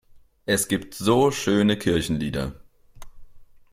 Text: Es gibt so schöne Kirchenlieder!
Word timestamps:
Es 0.47 0.67
gibt 0.67 0.95
so 0.95 1.29
schöne 1.29 1.77
Kirchenlieder! 1.77 2.55